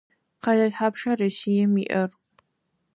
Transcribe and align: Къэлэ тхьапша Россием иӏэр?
Къэлэ 0.43 0.67
тхьапша 0.71 1.11
Россием 1.19 1.73
иӏэр? 1.83 2.09